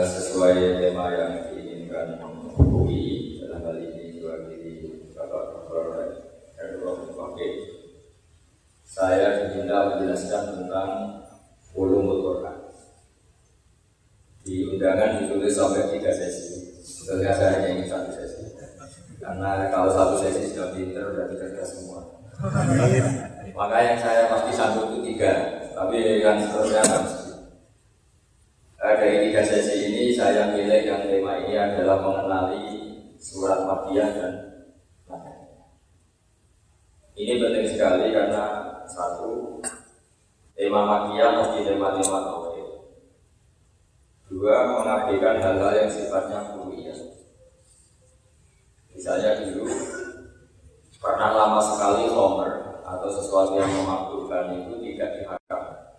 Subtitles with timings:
[0.00, 2.16] Sesuai tema yang diinginkan
[2.56, 6.16] UI dalam hal ini diwakili Bapak Dr.
[6.56, 7.12] Erdogan
[8.80, 10.92] saya diminta menjelaskan tentang
[11.76, 12.56] ulumul Quran.
[14.48, 16.72] Di undangan ditulis sampai tiga sesi.
[16.80, 18.59] Sebetulnya saya hanya ingin satu sesi
[19.20, 22.00] karena kalau satu sesi sudah pinter berarti cerdas semua.
[23.52, 25.32] Maka yang saya pasti sanggup itu tiga.
[25.76, 27.30] Tapi yang seterusnya nggak mesti
[28.80, 32.64] Eh, dari tiga sesi ini saya pilih yang tema ini adalah mengenali
[33.20, 34.32] surat Makkiyah dan
[35.04, 35.68] Madaniyah.
[37.12, 39.60] Ini penting sekali karena satu
[40.56, 42.68] tema Makkiyah mesti tema-tema tauhid.
[44.32, 46.96] Dua mengabaikan hal-hal yang sifatnya kuliah.
[48.96, 49.68] Misalnya dulu
[50.96, 55.90] pernah lama sekali homer atau sesuatu yang memabukkan itu tidak diharapkan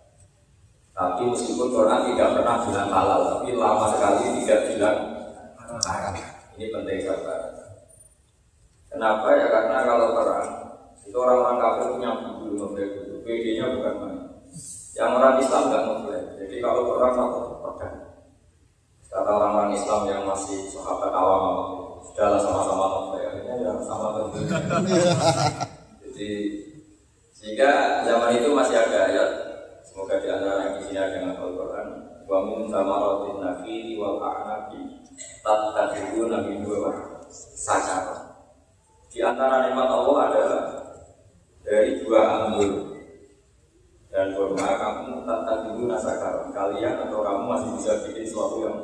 [0.92, 4.98] tapi meskipun Quran tidak pernah bilang halal, tapi lama sekali tidak bilang
[5.88, 6.14] haram.
[6.52, 7.42] Ini penting sahabat.
[8.92, 9.46] Kenapa ya?
[9.48, 10.48] Karena kalau perang
[11.08, 13.16] itu orang-orang kafir punya buku ngeblek dulu.
[13.24, 14.18] PD-nya bukan main.
[14.92, 16.22] Yang orang Islam nggak ngeblek.
[16.44, 17.40] Jadi kalau perang apa?
[17.56, 17.96] Perang.
[19.08, 21.44] Kata orang-orang Islam yang masih sahabat awam
[22.04, 23.24] sudahlah sama-sama ngeblek.
[23.32, 24.38] Akhirnya ya sama tentu.
[26.04, 26.30] Jadi
[27.32, 29.30] sehingga zaman itu masih ada ayat
[29.92, 31.88] Semoga di antara yang di sini ada yang hafal Quran.
[32.24, 35.04] Wa min samaratin nakhili wal a'nabi
[35.44, 37.20] tattakhidhu nabi dua
[37.60, 38.40] sakar.
[39.12, 40.62] Di antara nikmat Allah adalah
[41.60, 42.96] dari dua anggur
[44.08, 46.48] dan kurma kamu tattakhidhu nasakar.
[46.48, 48.78] Kalian atau kamu masih bisa bikin sesuatu yang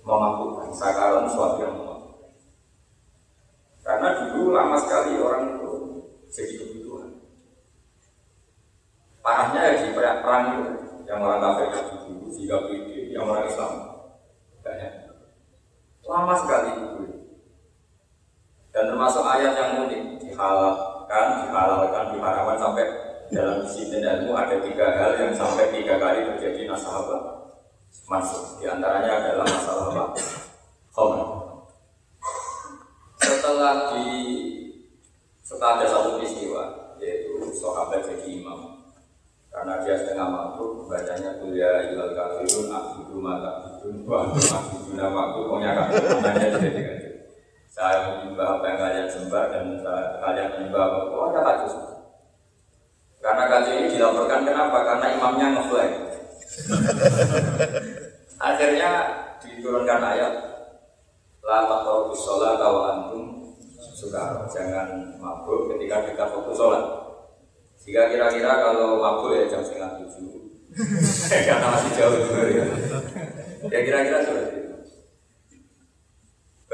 [0.00, 0.72] memabukkan.
[0.72, 2.32] Sakaran sesuatu yang memabukkan.
[3.84, 5.72] Karena dulu lama sekali orang itu
[6.32, 7.10] jadi kebutuhan.
[9.20, 10.64] Parahnya ya di perang perang itu
[11.04, 13.72] yang orang kafir dulu PD, yang orang Islam
[14.64, 14.92] banyak.
[16.08, 16.72] Lama sekali.
[18.84, 22.84] Dan termasuk ayat yang unik dihalalkan, dihalalkan, diharamkan sampai
[23.32, 27.48] dalam disiplin ilmu ada tiga hal yang sampai tiga kali terjadi nasabah
[28.04, 28.60] masuk.
[28.60, 30.04] Di antaranya adalah masalah apa?
[30.92, 31.28] Khomer.
[33.24, 34.04] Setelah di
[35.40, 38.84] setelah ada satu peristiwa yaitu sahabat jadi imam
[39.48, 45.38] karena dia setengah mabuk bacanya kuliah ilal kafirun abudu mata bidun wa abudu nama aku
[45.48, 47.13] pokoknya kafirun hanya jadi
[47.74, 50.98] saya menyembah apa yang kalian sembah dan saya, kalian menyembah apa?
[51.10, 51.94] Oh ada kacau
[53.24, 54.78] karena kacau ini dilaporkan kenapa?
[54.84, 55.90] Karena imamnya ngeflag.
[58.52, 58.90] Akhirnya
[59.40, 60.34] diturunkan ayat
[61.40, 63.56] la taqrabu sholat wa antum
[63.96, 66.84] suka jangan mabuk ketika kita fokus sholat.
[67.80, 70.44] Jika kira-kira kalau mabuk ya jam setengah tujuh,
[71.48, 72.64] karena masih jauh juga ya.
[73.72, 74.63] Ya kira-kira seperti itu.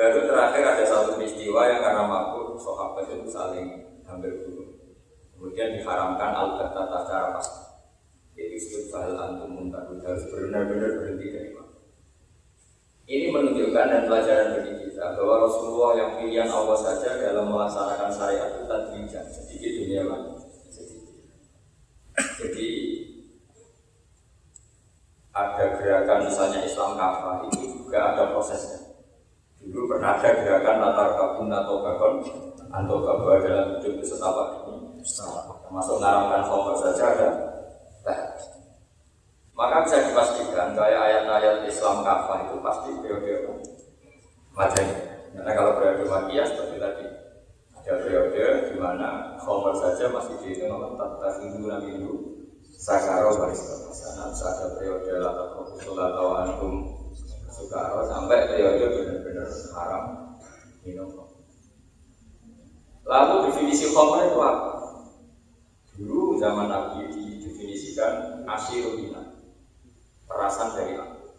[0.01, 4.97] Baru terakhir ada satu peristiwa yang karena mabuk sahabat itu saling hampir bunuh.
[5.37, 7.49] Kemudian diharamkan al-qatata secara pas.
[8.33, 11.85] Jadi fahal antum muntahu harus benar-benar berhenti dari mabuk.
[13.05, 18.57] Ini menunjukkan dan pelajaran bagi kita bahwa Rasulullah yang pilihan Allah saja dalam melaksanakan syariat
[18.57, 20.33] itu tadi sedikit dunia lagi.
[22.41, 22.69] Jadi
[25.37, 28.80] ada gerakan misalnya Islam kafah itu juga ada prosesnya.
[29.61, 32.15] Dulu pernah ada gerakan latar kabun atau bakon
[32.71, 35.05] atau kabah dalam hidup setapak ini.
[35.67, 37.29] Termasuk ngaramkan khomer saja ada
[39.61, 43.33] Maka bisa dipastikan kayak ayat-ayat Islam kafah itu pasti periode
[44.57, 44.97] Madani.
[45.37, 47.07] Karena kalau periode Makiyah seperti tadi
[47.81, 52.15] ada periode di mana khomer saja masih dihitung tentang minggu minggu
[52.77, 56.75] sakaro baris kepasangan ada periode latar kokusul atau antum
[57.53, 60.05] sukaro sampai periode benar-benar haram
[60.85, 61.09] minum
[63.71, 64.71] lalu definisi khomer itu apa?
[66.01, 69.23] dulu zaman Nabi didefinisikan asyirulina
[70.27, 71.31] perasan dari aku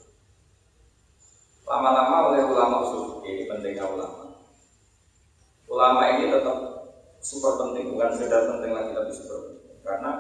[1.68, 4.32] lama-lama oleh ulama usul ini pentingnya ulama
[5.72, 6.72] ulama ini tetap
[7.22, 9.78] super penting, bukan sekedar penting lagi tapi super penting.
[9.86, 10.12] Karena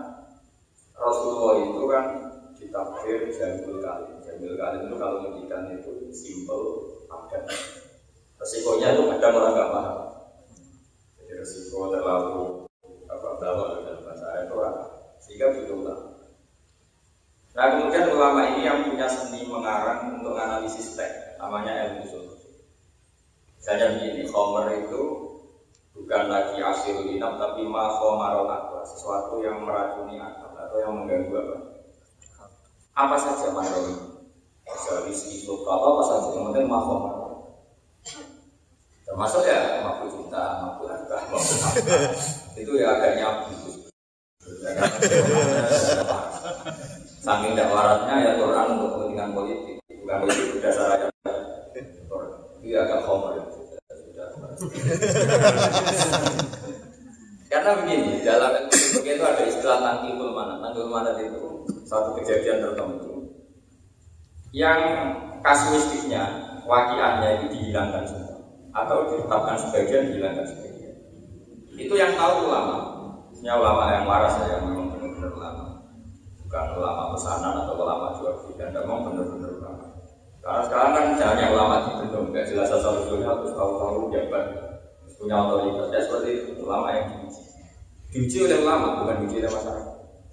[0.96, 2.06] Rasulullah itu kan
[2.56, 4.22] ditafsir jamil kali.
[4.22, 6.66] Jamil kali itu kalau ngendikan itu simple,
[7.10, 7.44] padat.
[8.38, 10.00] Resikonya itu kadang orang nggak paham.
[11.18, 12.66] Jadi resiko terlalu
[13.12, 14.78] apa bawa dalam bahasa Arab itu orang
[15.22, 16.08] sehingga butuh ulama.
[17.52, 22.24] Nah kemudian ulama ini yang punya seni mengarang untuk analisis teks, namanya ilmu usul.
[23.62, 25.02] Misalnya begini, Homer itu
[25.94, 31.36] bukan lagi asyirul inam tapi ma khomarul akal, sesuatu yang meracuni akal atau yang mengganggu
[31.36, 31.58] apa?
[32.92, 34.20] Apa saja marul
[34.68, 37.22] Bisa rizki kalau apa saja, yang penting ma khomarul
[39.12, 41.20] Termasuk ya mampu cinta, mampu harta.
[42.56, 43.52] Itu ya agak nyabu.
[47.20, 51.12] Saking waratnya ya Quran untuk kepentingan politik, bukan politik berdasar ayat.
[51.76, 53.36] Itu ya agak homer.
[57.52, 60.64] Karena begini, dalam itu ada istilah tangkipul mana.
[60.64, 61.61] Tangkipul mana itu
[61.92, 63.36] satu kejadian tertentu.
[64.56, 64.80] Yang
[65.44, 66.24] kasuistiknya,
[66.64, 68.40] wakiannya itu dihilangkan semua.
[68.72, 70.96] Atau ditetapkan sebagian dihilangkan sebagian.
[71.76, 72.76] Itu yang tahu ulama.
[73.28, 75.64] Maksudnya ulama yang waras ya yang memang benar-benar ulama.
[76.40, 79.86] Bukan ulama pesanan atau ulama jual dan memang benar-benar ulama.
[80.40, 84.46] Karena sekarang kan caranya ulama di bendung nggak jelas asal usulnya terus tahu-tahu jabat
[85.20, 85.88] punya otoritas.
[85.92, 87.44] Ya seperti itu ulama yang diuji.
[88.12, 89.91] Diuji oleh ulama bukan diuji oleh masyarakat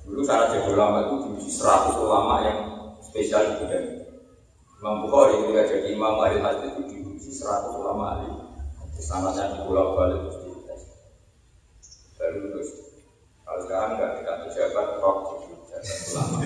[0.08, 2.58] dulu cara jadi ulama itu diuji 100 ulama yang
[3.04, 3.86] spesial di bidang
[4.80, 8.30] Imam Bukhari ketika jadi imam hari hadis itu diuji 100 ulama ahli
[8.98, 10.82] sanatnya di pulau balik terus dites
[12.18, 12.70] baru terus.
[13.46, 15.54] Kalau sekarang nggak kita pejabat rock jadi
[16.10, 16.36] ulama.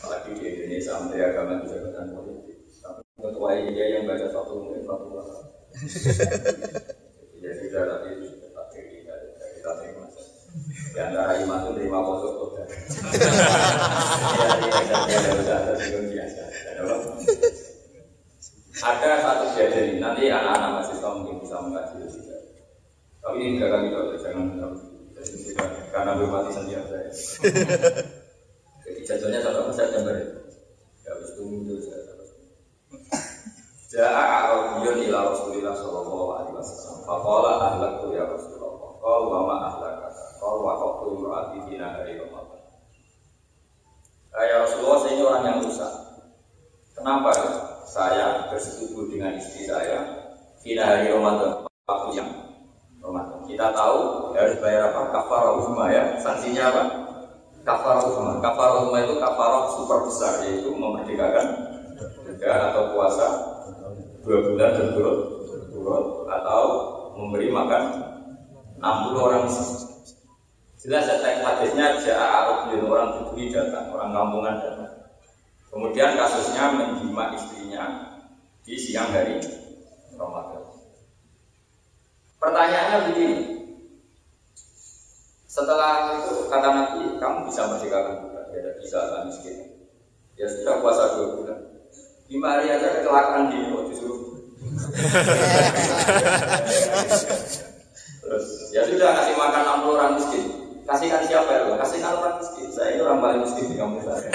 [0.00, 2.56] Apalagi di Indonesia menteri agama itu jabatan politik.
[2.80, 5.36] Tapi ketua dia yang baca satu mungkin satu ulama
[7.42, 9.14] ya sudah tapi itu sudah tak kita
[9.60, 10.04] kita terima
[10.92, 12.50] di antara iman itu terima kosong kok
[18.82, 22.36] ada satu kejadian nanti anak-anak masih tahu mungkin bisa mengkaji juga.
[23.22, 24.46] Tapi ini enggak kali kalau jangan
[25.94, 27.10] karena belum mati sendiri saya.
[28.82, 30.24] Jadi jatuhnya satu persen jam beri.
[31.06, 32.02] Ya harus tunggu dulu saya.
[33.92, 37.04] Ja'a Arabiyun ila Rasulillah sallallahu alaihi wasallam.
[37.04, 38.96] Faqala ahlaktu ya Rasulullah.
[38.98, 40.08] Qala wa ma ahlaka.
[40.40, 42.62] Qala wa qaqtu imra'ati dina hari Ramadan.
[44.32, 45.92] Ya Rasulullah saya ini orang yang rusak.
[46.96, 47.30] Kenapa
[47.84, 50.00] saya bersetubuh dengan istri saya
[50.64, 52.32] Fina hari Ramadan waktu yang
[53.04, 53.44] Ramadan.
[53.44, 55.12] Kita tahu harus bayar apa?
[55.12, 56.18] Kafar rumah ya.
[56.18, 56.82] Sanksinya apa?
[57.62, 58.42] Kafar rumah.
[58.42, 61.46] Kafar rumah itu kafar super besar yaitu memerdekakan
[62.42, 63.26] ya, atau puasa
[64.26, 65.18] dua bulan berturut
[65.70, 66.62] turut atau
[67.18, 67.82] memberi makan
[68.82, 69.46] 60 orang
[70.82, 74.90] Jelas ya teks hadisnya Ja'a Arab orang Bedui datang, orang kampungan datang.
[75.70, 77.84] Kemudian kasusnya menjima istrinya
[78.66, 79.38] di siang hari
[80.18, 80.66] Ramadan.
[82.42, 83.38] Pertanyaannya begini,
[85.52, 88.44] setelah itu kata Nabi, kamu bisa merdekakan bukan?
[88.56, 89.84] Ya bisa, kan miskin.
[90.40, 91.60] Ya sudah puasa dua bulan.
[92.32, 94.32] Lima hari aja kecelakaan di kok disuruh.
[98.24, 100.44] Terus ya sudah kasih makan 60 orang miskin.
[100.88, 101.76] Kasihkan siapa ya?
[101.76, 102.72] Kasihkan orang miskin.
[102.72, 104.32] Saya ini orang paling miskin di kampung saya.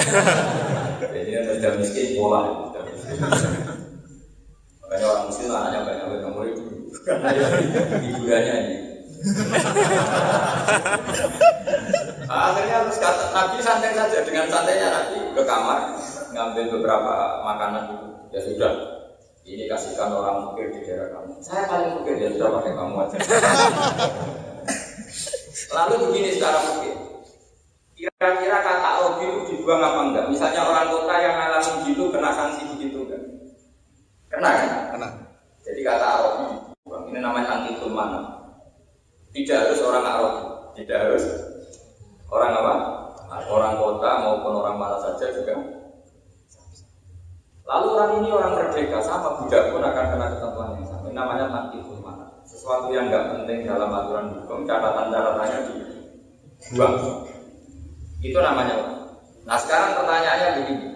[1.02, 2.70] Jadi yang sudah miskin pola.
[4.86, 6.56] Makanya orang miskin anaknya banyak banyak murid.
[7.02, 7.34] Karena
[8.06, 8.87] hiburannya ini.
[12.28, 15.96] Akhirnya harus kata Nabi santai saja dengan santainya Nabi ke kamar
[16.36, 18.08] ngambil beberapa makanan itu.
[18.36, 18.74] Ya sudah,
[19.48, 21.40] ini kasihkan orang fakir di daerah kamu.
[21.40, 23.18] Saya paling fakir ya sudah pakai kamu aja.
[25.76, 26.96] Lalu begini secara mungkin.
[27.98, 30.30] Kira-kira kata Robi itu dibuang apa enggak?
[30.30, 33.24] Misalnya orang kota yang ngalamin gitu kena sanksi begitu enggak?
[34.30, 34.70] Kena kan?
[34.94, 35.08] Kena.
[35.66, 36.46] Jadi kata Robi
[37.10, 38.37] ini namanya anti mana?
[39.36, 40.36] Tidak harus orang Arab,
[40.78, 41.24] tidak harus
[42.32, 42.74] orang apa?
[43.48, 45.56] Orang kota maupun orang mana saja juga.
[47.68, 51.06] Lalu orang ini orang merdeka sama budak pun akan kena ketentuan yang sama.
[51.12, 52.26] Ini namanya anti mana?
[52.48, 56.96] Sesuatu yang nggak penting dalam aturan hukum, catatan-catatannya dibuang.
[58.24, 58.76] Itu namanya.
[59.44, 60.88] Nah sekarang pertanyaannya begini.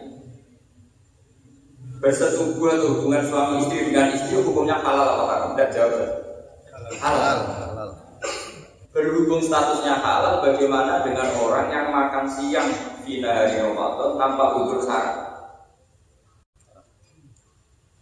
[2.01, 5.49] Bersetubuh atau hubungan suami istri dengan istri hukumnya halal apa haram?
[5.53, 5.93] Tidak jawab.
[6.97, 7.37] Halal.
[7.45, 7.70] halal.
[8.91, 12.67] Berhubung statusnya halal, bagaimana dengan orang yang makan siang
[13.07, 15.31] di hari Ramadan tanpa udur syarat?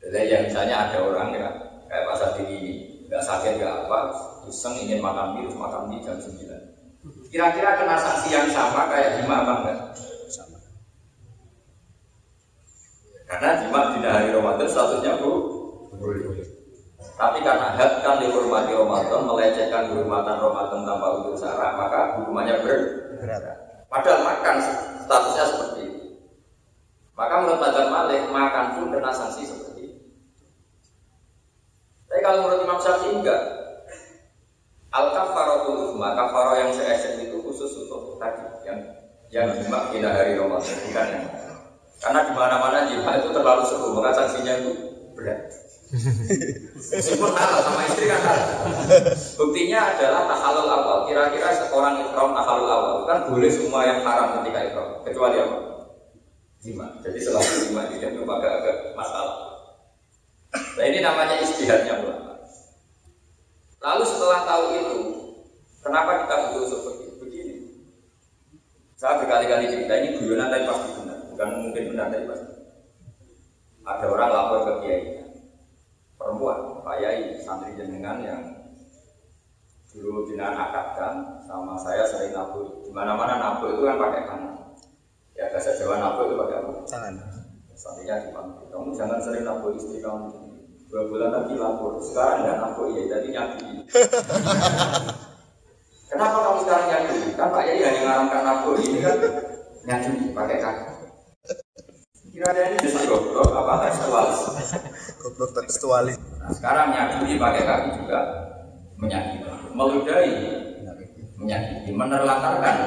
[0.01, 1.49] Jadi yang misalnya ada orang ya
[1.85, 3.99] kayak pasar ini nggak sakit nggak apa,
[4.49, 6.33] iseng ingin makan mie, makan mie jam 9.
[7.29, 9.77] Kira-kira kena sanksi yang sama kayak jima apa enggak?
[10.33, 10.57] Sama.
[13.29, 15.31] Karena jima di hari Ramadan statusnya bu,
[17.19, 23.43] Tapi karena hak kan dihormati Ramadan, melecehkan kehormatan Ramadan tanpa udur syarat, maka hukumannya berat.
[23.91, 24.55] Padahal makan
[25.03, 25.99] statusnya seperti itu.
[27.19, 29.99] Maka menurut Mazhab Malik, makan pun kena sanksi seperti itu.
[32.07, 33.41] Tapi kalau menurut Imam Syafi'i enggak.
[34.89, 38.79] Al kafaratul uzma, kafaro yang saya itu khusus untuk tadi yang
[39.29, 41.25] yang jima pada hari Ramadan, bukan yang
[41.99, 44.71] karena di mana-mana jima itu terlalu seru, maka sanksinya itu
[45.13, 45.68] berat.
[45.89, 48.49] Meskipun halal sama istri kan halal.
[49.41, 50.97] Buktinya adalah tahalul awal.
[51.09, 55.57] Kira-kira seorang ikram tahalul awal kan boleh semua yang haram ketika ikram, kecuali apa?
[56.61, 56.85] Jima.
[57.01, 59.37] Jadi selalu jima tidak itu agak-agak masalah.
[60.49, 62.37] Nah ini namanya istihadnya ulama.
[63.79, 64.97] Lalu setelah tahu itu,
[65.79, 67.55] kenapa kita butuh seperti begini?
[68.99, 72.51] Saya berkali-kali cerita ini guyonan tapi pasti benar, bukan mungkin benar tapi pasti.
[73.87, 75.03] Ada orang lapor ke kiai,
[76.19, 78.43] perempuan, Pak Yai, santri jenengan yang
[80.39, 82.79] bina akadkan sama saya sering nabur.
[82.87, 84.55] Di mana-mana nabur itu kan pakai kanan.
[85.35, 86.71] Ya bahasa Jawa nabur itu pakai apa?
[86.87, 87.13] Tangan.
[87.75, 90.31] Santrinya dipanggil, kamu jangan sering nabur istri kamu.
[90.89, 93.77] Dua bulan lagi lapor sekarang nggak lapor ya jadi nyakiti
[96.09, 99.21] kenapa kamu sekarang nyakiti kan Pak Yai hanya ngaramkan lapor ini kan?
[99.85, 100.85] Nyakiti pakai kaki
[102.33, 104.39] kira-kira ini justru goblok apa tekstualis
[105.21, 106.17] goblok tekstualis.
[106.41, 108.19] Nah, sekarang nyakiti pakai kaki juga
[108.99, 110.35] menyakiti meludahi
[111.39, 112.77] menyakiti menerlantarkan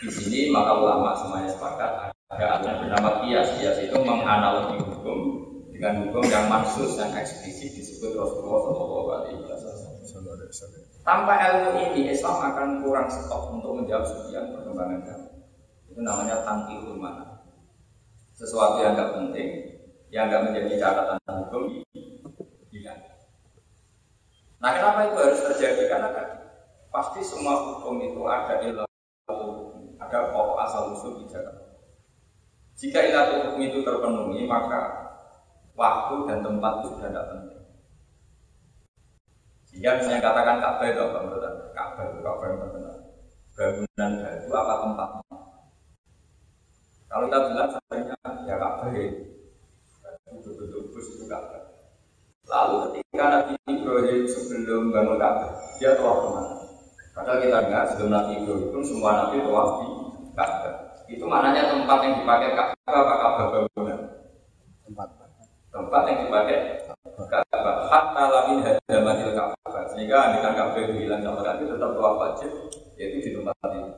[0.00, 5.18] di sini maka ulama semuanya sepakat ada aturan bernama kias kias itu menganalogi hukum
[5.80, 10.82] dengan hukum yang mansus yang eksplisit disebut Rasulullah Shallallahu Alaihi Wasallam.
[11.00, 15.28] Tanpa ilmu ini Islam akan kurang stok untuk menjawab sekian perkembangan kamu.
[15.88, 17.40] Itu namanya tangkil mana.
[18.36, 19.48] Sesuatu yang tidak penting,
[20.12, 21.16] yang tidak menjadi catatan
[21.48, 21.62] hukum.
[24.60, 25.88] Nah kenapa itu harus terjadi?
[25.88, 26.28] Karena kan
[26.92, 28.84] pasti semua hukum itu ada ilmu
[30.00, 31.70] ada pokok asal usul di Jakarta.
[32.80, 34.80] Jika ilah hukum itu terpenuhi, maka
[35.76, 37.62] waktu dan tempat itu sudah tidak penting.
[39.68, 41.64] Sehingga misalnya katakan Ka'bah itu apa menurut Anda?
[41.76, 42.96] Ka'bah itu Ka'bah yang terkenal.
[43.54, 45.22] Bangunan itu apa tempatnya?
[47.10, 48.16] Kalau kita bilang sebenarnya
[48.48, 49.06] ya Ka'bah ya
[50.30, 51.62] betul-betul bus itu Ka'bah.
[52.50, 56.54] Lalu ketika Nabi Ibrahim sebelum bangun Ka'bah, dia telah ke mana?
[57.14, 59.88] Padahal kita ingat sebelum Nabi Ibrahim pun semua Nabi telah di
[60.34, 60.74] Ka'bah.
[61.06, 63.98] Itu mananya tempat yang dipakai Ka'bah apa Ka'bah bangunan?
[64.82, 65.08] Tempat
[65.70, 66.58] tempat yang dipakai
[67.30, 72.50] Ka'bah hatta lamin hadamatil Ka'bah sehingga andaikan Ka'bah hilang sama kaki tetap tawaf wajib
[72.98, 73.90] yaitu di tempat ini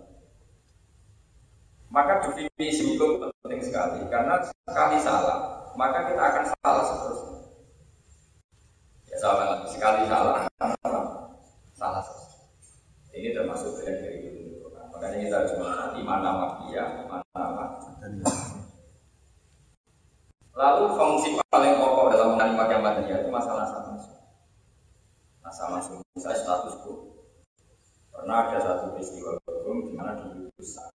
[1.92, 7.41] maka definisi hukum penting sekali karena sekali salah maka kita akan salah seterusnya
[9.12, 10.48] ya salah sekali salah.
[11.76, 12.04] Salah.
[13.12, 14.42] Ini termasuk bagian dari itu
[14.72, 17.64] makanya kita harus mengenali mana makia mana nama
[20.52, 23.96] Lalu fungsi paling pokok dalam mengenai pakaian material itu masalah sama
[25.42, 27.12] Masa masuk saya status quo.
[28.12, 30.92] Pernah ada satu peristiwa hukum di mana di Yusa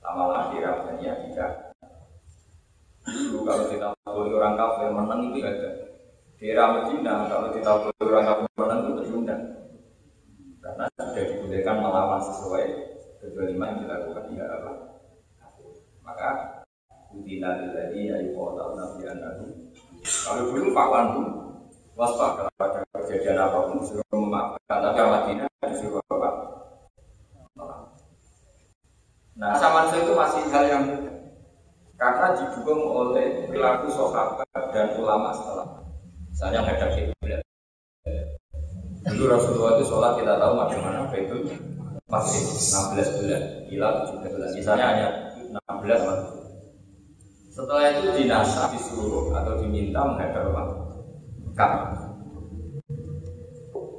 [0.00, 1.76] lama-lama di Rabbania tidak.
[3.06, 5.70] Dulu kalau kita boleh orang kafir menang itu ada.
[6.38, 9.42] Di Medina kalau kita orang kafir menang itu terundang.
[10.62, 12.64] Karena sudah dibolehkan melawan sesuai
[13.18, 14.72] kedoliman yang dilakukan tidak apa.
[16.06, 16.28] Maka
[17.10, 19.46] Udina lilladhi ayuqotal nabi anahu
[20.06, 21.22] Kalau dulu Pak Wandu
[21.98, 26.30] Waspada pada kejadian apa pun Disuruh memaafkan Tapi Madinah disuruh apa?
[29.34, 30.84] Nah sama itu masih hal yang
[31.98, 35.66] Karena didukung oleh perilaku sahabat dan ulama setelah
[36.30, 37.46] Misalnya menghadap kiblat
[39.06, 41.36] Dulu Rasulullah itu sholat kita tahu bagaimana itu
[42.10, 44.50] pasti 16 bulan, gila 17 bulan.
[44.50, 45.06] Misalnya hanya
[45.46, 46.26] 16 bulan.
[47.54, 49.30] Setelah itu dinasa disuruh
[49.96, 50.62] diminta menghadap apa?
[51.56, 51.88] Ka'bah.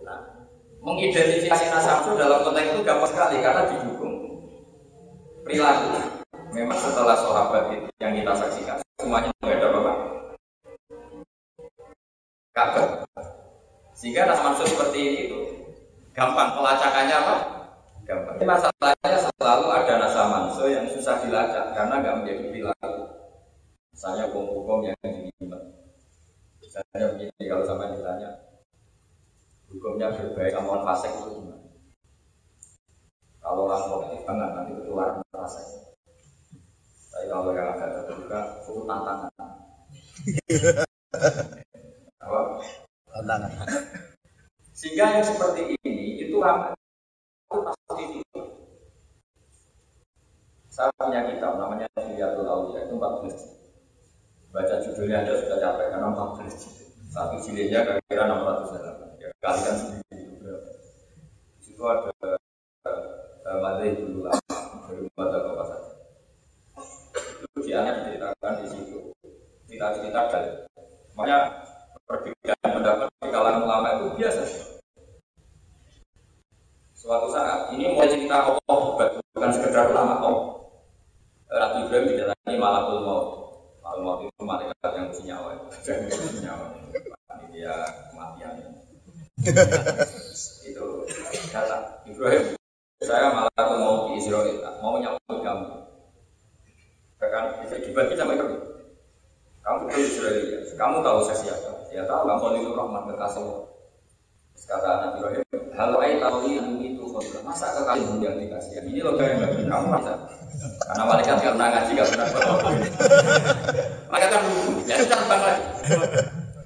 [0.05, 0.19] Nah,
[0.85, 4.13] mengidentifikasi nasab itu dalam konteks itu gampang sekali karena didukung
[5.41, 5.87] perilaku.
[6.53, 9.93] Memang setelah sahabat itu yang kita saksikan semuanya menghadap apa?
[12.53, 12.85] Ka'bah.
[13.97, 15.39] Sehingga nasab seperti ini itu
[16.13, 17.35] gampang pelacakannya apa?
[18.05, 18.37] Gampang.
[18.45, 23.01] Masalahnya selalu ada nasa manso yang susah dilacak karena nggak menjadi perilaku.
[23.97, 25.26] Misalnya hukum-hukum yang.
[26.77, 28.29] Misalnya begini, kalau sama ditanya,
[29.65, 31.57] hukumnya berbaik sama orang fasik itu gimana?
[33.41, 35.65] Kalau orang positif banget nanti ketularan fasik.
[37.09, 39.33] Tapi kalau yang agak terbuka itu tantangan.
[42.21, 42.39] Apa?
[43.09, 43.51] Tantangan.
[44.77, 46.77] Sehingga yang seperti ini itu ramai.
[47.49, 48.41] Itu pasti itu.
[50.69, 53.56] Saya punya kitab namanya Filiatul Aulia itu 14 jilid.
[54.57, 56.89] Baca judulnya aja sudah capek karena 14 jilid.
[57.13, 59.09] Satu jilidnya kira-kira 600 halaman.
[59.21, 60.69] Ya, kalikan sendiri itu berapa.
[61.53, 62.09] Di situ ada
[63.45, 64.57] uh, Madai dulu lama
[64.89, 65.91] dari baca apa saja.
[67.45, 68.97] Itu dianya diceritakan di situ.
[69.69, 70.49] Cerita-cerita dari
[71.13, 71.37] makanya
[72.09, 74.43] perbedaan pendapat di kalangan ulama itu biasa.
[76.97, 78.79] Suatu saat ini mau cerita Allah
[79.37, 80.45] bukan sekedar ulama Allah.
[81.47, 83.27] Ratu Ibrahim didatangi malakul maut.
[83.79, 85.49] Malakul maut itu malaikat yang punya nyawa.
[85.87, 86.67] Yang punya nyawa.
[87.55, 87.75] Dia
[88.11, 88.55] kematian.
[90.67, 90.85] itu
[91.53, 92.43] kata Ibrahim.
[92.99, 94.57] Saya malakul maut di Israel.
[94.83, 95.65] Mau nyambut kamu.
[97.23, 98.67] Bahkan dibagi sama Ibrahim.
[99.63, 100.63] Kamu itu Israel.
[100.75, 101.71] Kamu tahu saya siapa?
[101.95, 102.27] Ya tahu.
[102.27, 103.59] Kamu itu Rahman kekasih Allah.
[104.67, 105.47] Kata Nabi Ibrahim,
[105.77, 107.41] Halo ayat tahu itu khotbah.
[107.45, 108.83] Masa kekasih yang dikasih?
[108.83, 110.13] Ini loh kayak kamu masa.
[110.57, 112.69] Karena malaikat nggak pernah ngaji, nggak pernah berdoa.
[114.09, 115.63] Malaikat kan lucu, ya sudah bang lagi.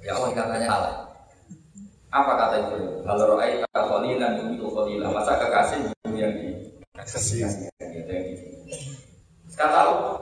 [0.02, 0.94] Ya Allah katanya salah.
[2.12, 2.78] Apa kata itu?
[3.04, 5.10] Halo roai kholilan itu kholilan.
[5.12, 5.78] Masa kekasih
[6.16, 7.44] yang dikasih?
[7.78, 8.34] Gitu yang di.
[9.52, 10.16] Kata Allah.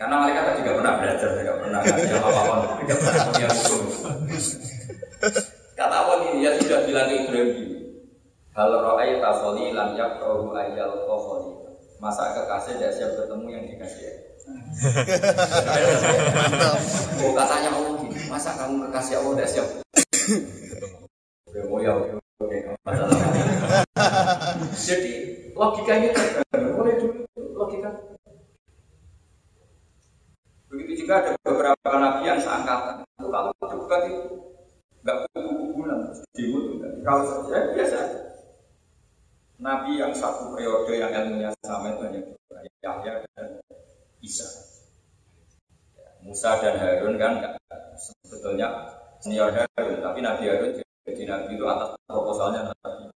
[0.00, 3.82] Karena mereka kan juga pernah belajar, tidak pernah ngaji apa-apa, tidak pernah punya hukum.
[5.76, 6.16] Kata Allah
[6.90, 7.70] ya ke Ibrahim
[8.50, 11.60] Hal ro'ay tasoli lam yakrohu ayal koholi
[12.00, 14.08] Masa kekasih tidak siap ketemu yang dikasih.
[17.20, 19.66] Oh katanya Allah gini, masa kamu kekasih Allah tidak siap?
[21.52, 21.92] Ya ya
[24.80, 25.12] Jadi
[25.52, 26.08] logikanya
[26.56, 27.20] boleh dulu
[27.52, 27.90] logika.
[30.72, 33.04] Begitu juga ada beberapa nabi yang seangkatan.
[33.20, 34.39] Kalau debat itu
[35.10, 35.98] nggak kubu-kubunan
[36.38, 37.98] diwud kalau saya biasa.
[39.60, 42.22] Nabi yang satu periode yang ilmunya sama itu hanya
[42.80, 43.60] Yahya dan
[44.24, 44.48] Isa.
[46.24, 47.44] Musa dan Harun kan
[48.24, 48.88] sebetulnya
[49.20, 53.12] senior Harun tapi Nabi Harun jadi Nabi itu atas proposalnya Nabi.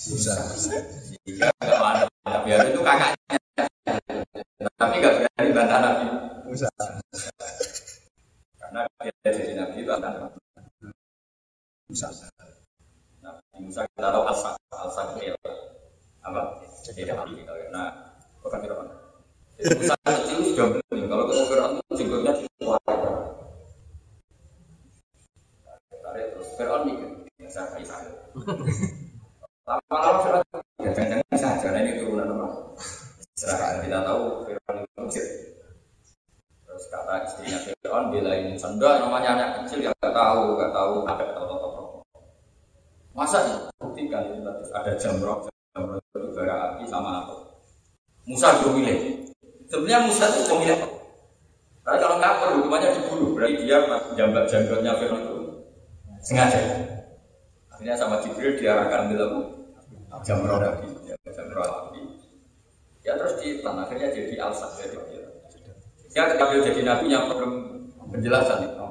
[0.00, 0.32] Musa.
[0.56, 2.72] Sehingga ada Nabi Harun.
[2.72, 3.36] Itu kakaknya.
[4.76, 6.06] Tapi nggak berani bantah Nabi.
[6.44, 6.68] Musa.
[8.60, 10.28] Karena dia jadi Nabi itu antara
[11.90, 12.06] Musa.
[13.18, 15.34] Nah, Musa kita tahu asal asal kecil
[16.22, 16.62] apa?
[16.86, 17.52] Jadi ada nabi kita.
[17.74, 18.14] Nah,
[18.46, 18.62] bukan.
[18.62, 21.10] Jadi Musa kecil sudah belum.
[21.10, 22.80] Kalau ketemu Fir'aun itu jenggotnya dikeluar.
[25.90, 26.96] Tarik terus Fir'aun nih,
[27.42, 28.12] biasa kayak saya.
[29.66, 30.46] Lama-lama Fir'aun
[30.86, 31.66] ya jangan-jangan saja.
[31.74, 32.46] Nah ini turunan apa?
[33.34, 35.26] Serahkan kita tahu Fir'aun itu Mesir.
[36.70, 38.70] Terus kata istrinya Fir'aun belain Musa.
[38.70, 41.58] Enggak, namanya anak kecil ya nggak tahu, nggak tahu ada atau
[43.10, 47.52] Masa buktikan itu tadi ada jamroh, jamroh itu bara api sama apa?
[48.24, 49.28] Musa juga milih.
[50.50, 50.78] Itu pemilih.
[51.86, 53.28] Tapi kalau nggak perlu hukumannya dibunuh.
[53.38, 53.78] Berarti dia
[54.18, 55.36] jambak jambrotnya Fir'aun itu
[56.26, 56.58] sengaja.
[57.70, 59.62] Akhirnya sama Jibril diarahkan dalam
[60.26, 60.90] jamroh api,
[61.30, 62.02] jamroh api.
[63.06, 64.98] Ya terus di tanah akhirnya jadi alsak jadi.
[66.10, 67.52] Ya ketika dia jadi nabi yang problem
[68.10, 68.86] penjelasan itu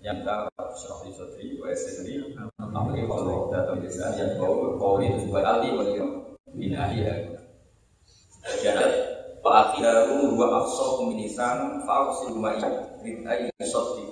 [0.00, 2.14] yang kita serah di sotri, wsri,
[2.56, 7.14] amri kalau datang di sana yang bau bau itu sebuah ali walau binahi ya.
[9.40, 12.68] Pak Akhidaru dua afsal pemilisan fausil rumah ini
[13.00, 14.04] rintai sotri.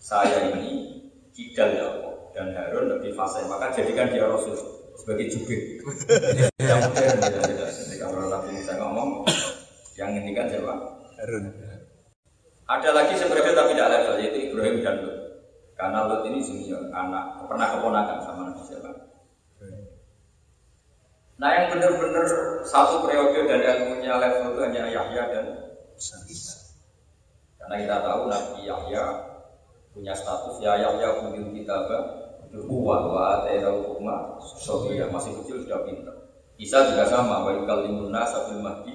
[0.00, 0.96] Saya ini
[1.36, 4.56] kidal ya Allah dan Harun lebih fasih maka jadikan dia Rasul
[4.96, 5.60] sebagai jubir.
[6.68, 9.10] yang modern ya, ketika orang Nabi Musa ngomong
[10.00, 10.74] yang ini kan siapa?
[11.20, 11.44] Harun.
[12.64, 15.16] Ada lagi sebenarnya tapi tidak level yaitu Ibrahim dan Lut.
[15.76, 18.91] Karena Lut ini junior, anak pernah keponakan sama Nabi siapa?
[21.42, 22.22] Nah yang benar-benar
[22.62, 25.46] satu periode dan ilmunya level itu hanya Yahya dan
[27.58, 29.04] Karena kita tahu Nabi Yahya
[29.90, 31.90] punya status ya Yahya punya kitab
[32.52, 35.08] Huwa wa atayna hukma Sofiya.
[35.08, 36.12] Masih kecil sudah pintar.
[36.60, 38.92] Isa juga sama Wa yukallimun nasa fil mahdi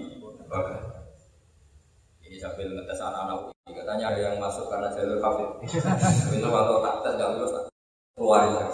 [2.28, 5.48] ini sambil ngetes anak-anak katanya ada yang masuk karena jalur kafir.
[6.38, 7.16] Itu kalau tak tes
[8.18, 8.66] dan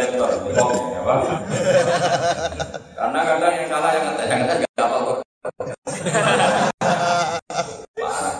[0.00, 0.30] rektor
[2.96, 5.12] karena kadang yang salah yang ngetes yang nggak apa-apa
[8.00, 8.36] parah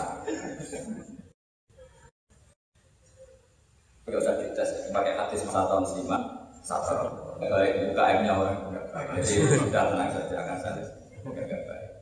[4.09, 6.21] nggak usah dites pakai hati saton siman
[6.65, 7.13] saton.
[7.37, 9.21] Baik buka aibnya orang baik.
[9.21, 10.83] Jadi sudah tenang saja akan saya
[11.21, 11.96] enggak baik.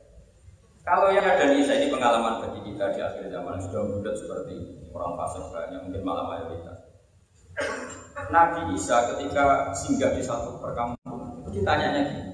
[0.86, 4.54] Kalau yang ada di saya ini pengalaman bagi kita di akhir zaman sudah mudah seperti
[4.94, 6.78] orang fasik banyak mungkin malah mayoritas.
[8.30, 12.24] Nabi Isa ketika singgah di satu perkampungan itu ditanyanya gini.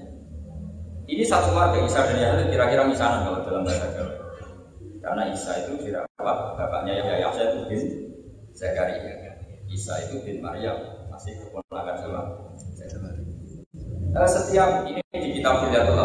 [1.09, 4.21] Ini satu warga Isa dan Yahya kira-kira misalnya kalau dalam bahasa Jawa.
[5.01, 7.81] Karena Isa itu dirawat bapaknya Yahya itu bin
[8.53, 9.33] Zakaria.
[9.65, 10.77] Isa itu bin Maryam
[11.09, 12.21] masih keponakan sama
[14.13, 15.97] uh, setiap ini di kitab Hidayatul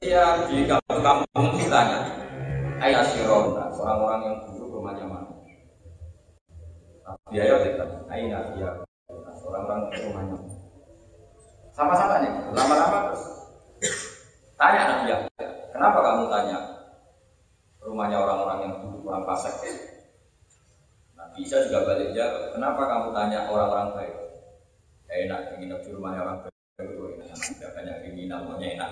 [0.00, 0.48] ya.
[0.48, 2.08] Di kampung ditanya,
[2.80, 5.28] ayah sirona, orang-orang yang dulu rumahnya mana?
[7.30, 8.70] Biaya kita, ayah dia,
[9.44, 10.36] orang-orang rumahnya.
[11.76, 13.24] Sama-sama nih, lama-lama terus.
[14.60, 15.16] Tanya anak dia,
[15.72, 16.58] kenapa kamu tanya
[17.80, 19.56] rumahnya orang-orang yang dulu kurang pasek?
[21.16, 24.16] Nah, bisa juga balik jawab, kenapa kamu tanya orang-orang baik?
[25.10, 27.38] Enak, ingin di rumahnya orang baik itu enak,
[27.72, 28.90] banyak kriminal, maunya enak.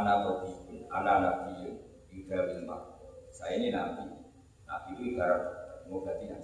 [0.00, 1.76] Sekarang bisa, anak robikun, anak nabi,
[2.08, 2.76] tiga lima.
[3.36, 4.08] Saya ini nabi,
[4.64, 5.42] nabi itu ibarat
[5.84, 6.40] ganti yang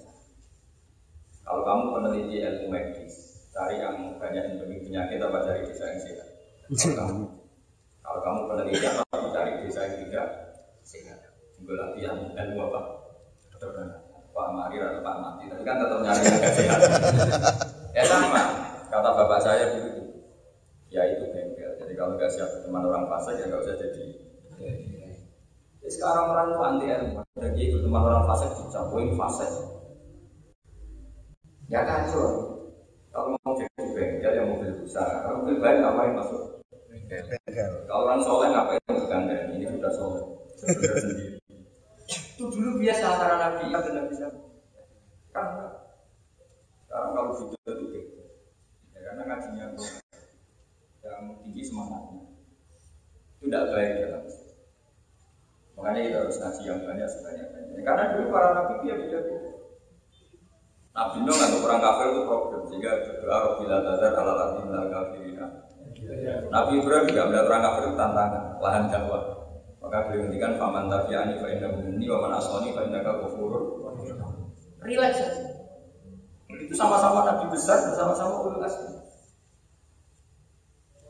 [1.41, 6.29] Kalau kamu peneliti ilmu medis, cari yang banyak endemik penyakit apa cari desa yang sehat.
[6.69, 7.23] Kalau kamu,
[8.05, 10.29] kalau kamu peneliti apa cari desa yang tidak
[10.85, 11.19] sehat.
[11.57, 12.81] Juga latihan ilmu apa?
[13.57, 14.05] Kedokteran.
[14.37, 16.81] Pak Mari atau Pak Mati, tapi kan tetap nyari yang sehat.
[17.97, 18.43] ya sama,
[18.93, 20.03] kata bapak saya begitu.
[20.93, 21.73] Ya itu bengkel.
[21.81, 24.03] Jadi kalau nggak siap teman orang fase ya nggak usah jadi.
[25.83, 27.19] Ya, sekarang orang itu anti ilmu.
[27.35, 29.47] Ada gitu teman orang fase dicampuri fase.
[31.67, 32.63] Ya kacau.
[33.11, 35.27] Kalau mau jadi bengkel ya mobil besar.
[35.27, 36.63] Kalau mobil baik ngapain masuk?
[37.91, 39.59] Kalau orang soleh ngapain digandeng?
[39.59, 40.23] Ini sudah soleh.
[40.63, 41.43] Sudah sendiri.
[42.07, 44.15] Itu dulu biasa antara Nabi dan Nabi.
[45.35, 45.47] Kan
[46.87, 48.23] sekarang kalau video itu gitu.
[48.95, 49.67] Ya, karena ngajinya
[51.07, 52.23] yang tinggi semangatnya.
[53.43, 54.25] Itu tidak baik dalam
[55.77, 57.83] Makanya kita harus ngaji yang banyak sebanyak-banyaknya.
[57.85, 59.51] Karena dulu para nabi dia beda-beda.
[60.97, 65.47] Nabi Nuh nggak orang kafir itu problem sehingga berdoa bila tazar ala arti kafirina.
[66.49, 69.23] Nabi Ibrahim juga melihat orang kafir itu tantangan lahan dakwah.
[69.85, 73.85] Maka beliau ngendikan faman tabi'ani fa inna minni wa man asani fa innaka ghafurur
[74.81, 75.45] Relax saja.
[76.49, 78.96] Itu sama-sama nabi besar bersama-sama ulul asmi.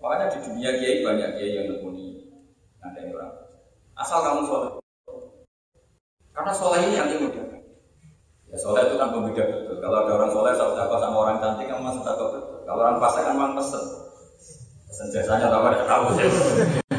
[0.06, 2.30] Makanya di dunia kiai banyak kiai yang nekuni
[2.78, 3.34] ada yang orang.
[3.98, 4.70] Asal kamu soleh.
[6.30, 7.42] Karena soleh ini anti mudah.
[8.46, 9.82] Ya soleh itu kan pembeda betul.
[9.82, 12.62] Kalau ada orang soleh saya sama orang cantik kan masuk takut betul.
[12.62, 13.82] Kalau orang fase kan memang pesen.
[14.86, 16.30] Pesen jasanya tahu ada tahu sih.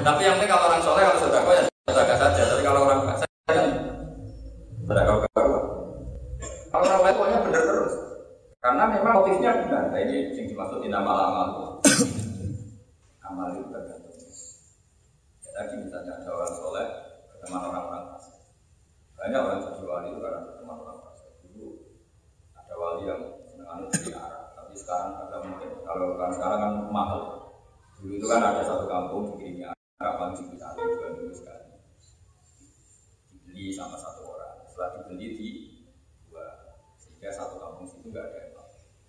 [0.03, 2.41] Tapi yang penting kalau orang soleh kalau sudah ya sudah saja.
[2.43, 3.67] Tapi kalau orang fasik kan
[4.83, 5.47] kau kau.
[6.75, 7.93] Kalau orang lain pokoknya benar terus.
[8.59, 9.95] Karena memang motifnya benar.
[9.95, 11.47] Nah, ini yang dimaksud di nama amal.
[13.27, 14.15] amal itu tergantung.
[15.43, 16.87] Ya, tadi misalnya ada orang soleh
[17.27, 18.35] berteman orang-orang fasik.
[19.19, 21.29] Banyak orang jadi wali itu karena berteman orang fasik.
[21.43, 21.67] Dulu
[22.55, 24.43] ada wali yang senang di arah.
[24.55, 25.69] Tapi sekarang ada mungkin.
[25.83, 27.21] Kalau kan sekarang kan mahal.
[27.99, 29.61] Dulu itu kan ada satu kampung di
[29.97, 31.73] kapan sih bisa dua minggu sekali
[33.33, 34.61] dibeli sama satu orang
[35.17, 35.49] dibeli di
[36.29, 36.45] dua
[36.95, 38.53] sehingga satu kampung situ nggak ada yang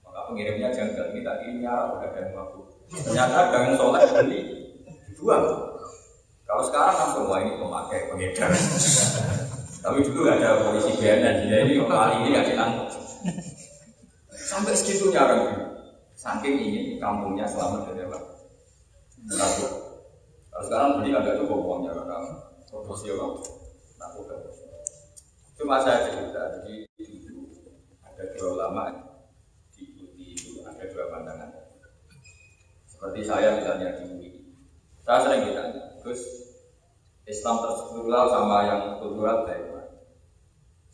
[0.09, 2.61] maka pengirimnya jangan ini tadi nyarap udah ada yang mampu.
[2.89, 4.41] Ternyata dengan soleh beli
[5.13, 5.43] dijual
[6.49, 8.51] kalau sekarang kan semua ini pemakai pengedar.
[9.85, 12.89] Tapi dulu nggak ada polisi BNN jadi ini kali ini nggak ditangkap
[14.49, 15.43] sampai segitunya orang
[16.17, 18.19] saking ingin kampungnya selamat dari apa?
[20.49, 22.19] Kalau sekarang beli agak cukup uangnya karena
[22.67, 23.45] proporsional.
[24.01, 24.09] Nah,
[25.59, 26.87] Cuma saya cerita, jadi
[28.07, 28.83] ada dua ulama
[29.75, 31.51] diikuti itu ada dua pandangan.
[32.87, 34.31] Seperti saya misalnya di UI.
[35.03, 36.23] Saya sering ditanya, terus
[37.27, 39.67] Islam terstruktural sama yang kultural baik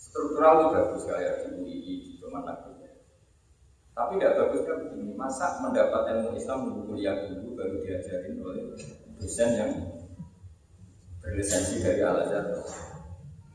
[0.01, 2.73] Struktural itu bagus kayak di UI, di Kemenang
[3.95, 8.75] Tapi tidak bagus kan begini, masa mendapat ilmu Islam dulu kuliah dulu baru diajarin oleh
[9.21, 9.73] dosen yang
[11.23, 12.45] berlisensi dari Al Azhar.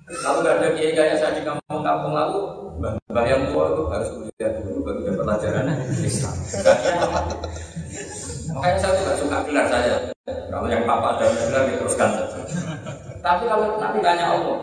[0.10, 2.42] Kalau nggak ada kiai kayak saya di kampung-kampung lalu,
[2.82, 5.70] mbah yang tua itu harus kuliah dulu baru dapat pelajaran
[6.02, 6.34] Islam.
[8.58, 10.10] Makanya saya juga suka gelar saya.
[10.26, 12.42] Kalau yang papa ada gelar diteruskan saja.
[13.22, 14.58] Tapi kalau nanti tanya Allah,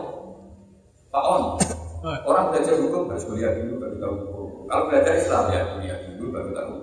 [1.15, 1.55] Pak On,
[2.27, 4.67] orang belajar hukum harus kuliah dulu baru tahu hukum.
[4.67, 6.73] Kalau belajar Islam ya kuliah dulu baru tahu.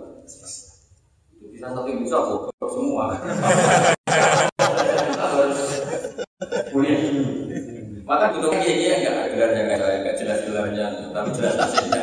[1.37, 3.13] Itu bisa tapi bisa kok semua.
[6.73, 7.45] kuliah dulu.
[8.05, 12.03] Maka butuh kiai kiai ada gelarnya kayak saya, enggak jelas gelarnya, tapi jelas hasilnya.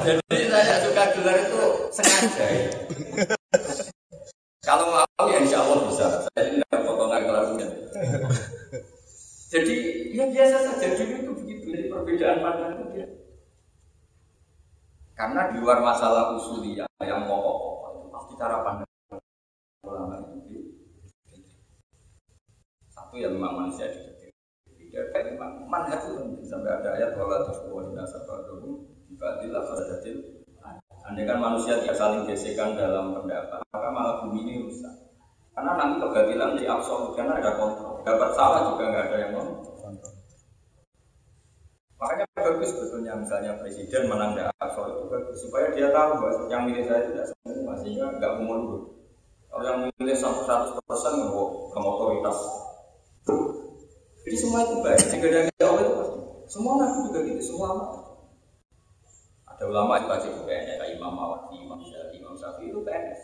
[0.00, 2.44] Jadi saya suka gelar itu sengaja.
[2.48, 2.72] Ya.
[4.64, 6.24] Kalau mau ya insya Allah bisa.
[6.32, 7.68] Saya tidak potongan kelasnya.
[9.52, 9.74] Jadi
[10.16, 11.64] ya biasa saja dulu itu begitu.
[11.68, 13.06] Jadi perbedaan pandangan itu dia.
[15.12, 18.88] Karena di luar masalah usuliyah yang pokok-pokok itu pasti cara pandang
[19.84, 20.72] ulama itu
[23.12, 24.32] satu yang memang manusia di
[24.88, 27.44] tidak kayak memang manhaj itu sampai ada ayat wala
[27.92, 30.40] nasabah dulu dibatilah jadil
[31.04, 34.94] Andai kan manusia tidak saling gesekan dalam pendapat, maka malah bumi ini rusak.
[35.50, 38.00] Karena nanti kebatilan di absolut, karena ada kontrol.
[38.06, 40.14] Dapat salah juga nggak ada yang kontrol.
[41.98, 46.62] Makanya bagus sebetulnya misalnya presiden menang di absolut itu bagus supaya dia tahu bahwa yang
[46.70, 48.94] milih saya tidak semua sehingga nggak mundur.
[49.50, 51.28] Kalau yang milih satu seratus persen
[51.74, 52.71] otoritas.
[54.22, 55.02] Jadi semua itu baik.
[55.10, 56.18] Jika ada Allah itu pasti.
[56.50, 57.42] Semua nabi juga gitu.
[57.42, 57.68] Semua
[59.46, 63.20] ada ulama baca ke PNS, kayak Imam Mawardi, Imam Syafi'i, Imam Syafi'i itu PNS.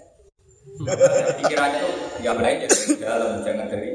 [1.42, 1.90] Pikirannya itu
[2.22, 3.90] yang lain dari dalam, jangan dari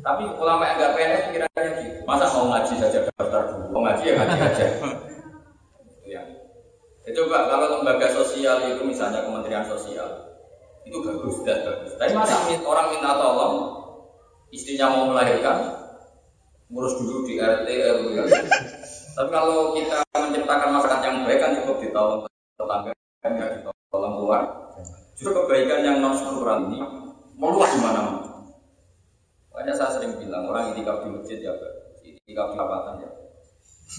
[0.00, 1.98] tapi ulama yang nggak PNS pikirannya gitu.
[2.08, 4.66] Masa mau ngaji saja daftar dulu, mau ngaji ya ngaji aja.
[6.08, 6.22] ya.
[7.04, 7.10] ya.
[7.12, 10.08] Coba kalau lembaga sosial itu misalnya Kementerian Sosial
[10.88, 11.92] itu bagus dan bagus.
[12.00, 13.79] Tapi masa orang minta tolong
[14.50, 15.80] istrinya mau melahirkan,
[16.70, 18.04] ngurus dulu di RT RW
[19.10, 22.22] tapi kalau kita menciptakan masyarakat yang baik kan cukup ditolong
[22.56, 24.42] tetangga, kan ya ditolong keluar.
[25.18, 26.80] Justru kebaikan yang non struktural ini
[27.36, 28.48] meluas di mana-mana.
[29.52, 31.52] Makanya saya sering bilang orang itikaf di masjid ya,
[32.00, 33.10] itikaf di lapatan ya.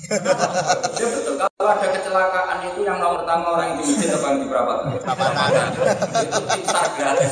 [1.03, 1.50] ya betul.
[1.61, 4.85] Kalau ada kecelakaan itu yang nomor pertama orang yang di masjid apa yang di perapatan?
[6.25, 7.31] itu pintar gratis.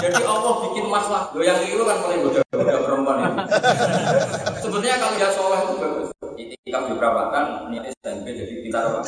[0.00, 1.28] Jadi Allah bikin masalah.
[1.36, 3.36] Lo yang itu kan paling bodoh-bodoh perempuan ini.
[4.64, 6.08] Sebenarnya kalau dia soleh itu bagus
[6.40, 9.00] itikaf di perapatan niatnya SMP jadi pintar apa?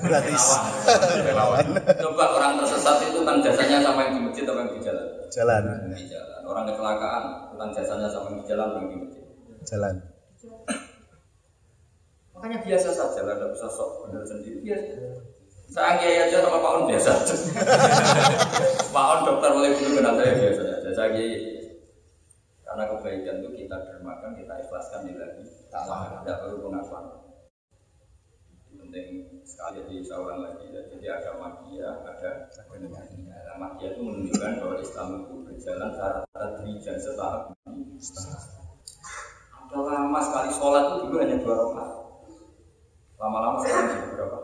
[0.00, 0.44] Gratis.
[2.00, 5.06] Coba orang tersesat itu utang jasanya sama yang di masjid atau yang di jalan?
[5.28, 5.62] Jalan.
[5.92, 6.40] Di jalan.
[6.48, 9.22] Orang kecelakaan utang jasanya sama yang di jalan yang di masjid?
[9.68, 10.19] Jalan.
[12.40, 14.96] Makanya biasa saja lah, tidak usah sok benar sendiri biasa.
[15.68, 17.12] Saya kiai aja sama Pak On biasa.
[18.96, 20.88] Pak On dokter boleh dulu kenal saya biasa saja.
[20.96, 21.36] Saya kiai
[22.64, 25.44] karena kebaikan itu kita dermakan, kita ikhlaskan di lagi.
[25.68, 27.04] Tak tidak perlu pengakuan.
[28.72, 29.08] Penting
[29.44, 30.72] sekali jadi seorang lagi.
[30.72, 37.52] Jadi ada magia, ada nah, magia itu menunjukkan bahwa Islam itu berjalan secara tadrijan setahap.
[39.60, 41.99] Ada lama sekali sholat itu dulu hanya dua rakaat.
[43.20, 44.38] Lama-lama sekarang jadi berapa?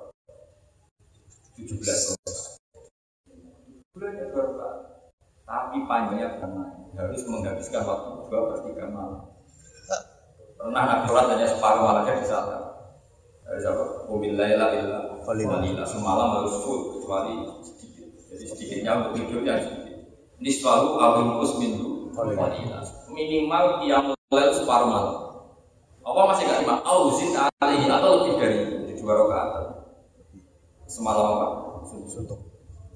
[1.56, 2.36] 17 rakaat.
[3.96, 4.76] Dulu hanya dua rakaat.
[5.48, 6.52] Tapi panjangnya bukan
[7.00, 9.32] harus menghabiskan waktu dua per tiga malam.
[10.60, 12.56] Pernah Nabi sholat hanya separuh malamnya di sana.
[13.48, 13.64] Dari?
[14.12, 15.84] Ubillahilah illa qalila.
[15.88, 18.08] Semalam harus full kecuali sedikit.
[18.28, 19.96] Jadi sedikitnya untuk tidurnya sedikit.
[20.36, 22.52] Nisfahu awil musminhu qalila.
[23.08, 25.25] Minimal yang mulai separuh malam.
[26.06, 26.78] Apa masih gak lima?
[26.86, 29.74] Auzin alaihi atau lebih dari itu di dua rakaat.
[30.86, 31.46] Semalam apa?
[32.06, 32.46] Suntuk.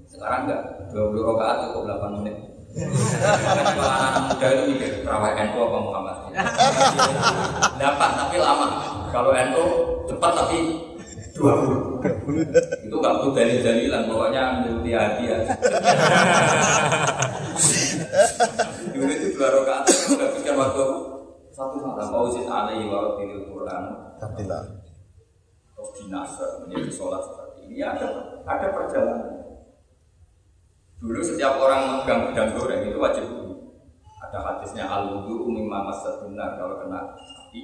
[0.07, 2.37] Sekarang enggak, 20 rakaat cukup 8 menit.
[2.70, 6.16] Kalau anak muda itu mikir terawih NU apa Muhammad?
[7.83, 8.66] Dapat tapi lama.
[9.11, 9.64] Kalau NU
[10.07, 10.59] cepat tapi
[11.35, 11.99] dua puluh.
[12.87, 15.38] Itu nggak perlu dalil dalilan, pokoknya ambil hati ya.
[18.94, 19.89] Dulu itu dua rakaat
[21.80, 22.08] malam.
[22.12, 23.82] Fauzin alaihi wa bil Quran.
[24.20, 24.62] Alhamdulillah.
[25.80, 28.06] Terus dinasa menjadi sholat seperti ini ada
[28.44, 29.40] ada perjalanan.
[31.00, 33.24] Dulu setiap orang megang gedang goreng itu wajib.
[34.20, 35.88] Ada hadisnya al wudhu mimma
[36.22, 37.62] benar kalau kena api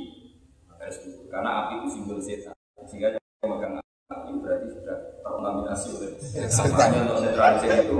[0.80, 1.28] harus wudhu.
[1.28, 2.56] Karena api itu simbol setan.
[2.88, 3.76] Sehingga yang megang
[4.08, 6.10] api berarti sudah terkontaminasi oleh
[6.48, 7.94] makanya untuk netralisir itu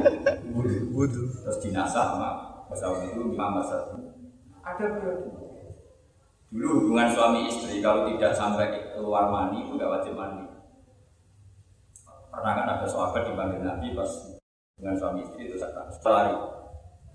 [0.96, 1.22] wudhu.
[1.44, 2.31] Terus dinasah sama
[2.72, 3.61] bahasa itu mimma
[4.64, 5.46] Ada berarti.
[6.47, 10.47] Dulu hubungan suami istri kalau tidak sampai keluar mandi itu tidak wajib mandi.
[12.31, 14.11] Pernah kan ada sahabat dipanggil Nabi pas
[14.79, 16.37] dengan suami istri itu saya lari.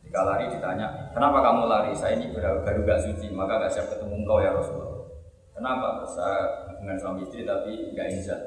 [0.02, 1.92] Jika lari ditanya, kenapa kamu lari?
[1.94, 5.08] Saya ini baru, gak suci, maka gak siap ketemu engkau ya Rasulullah.
[5.56, 6.04] Kenapa?
[6.10, 8.42] Saya dengan suami istri tapi gak izat.